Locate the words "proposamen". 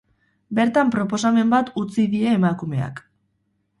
0.95-1.53